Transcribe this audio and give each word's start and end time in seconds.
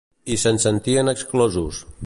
I 0.35 0.37
se'n 0.43 0.57
sentien 0.63 1.13
exclosos. 1.15 1.85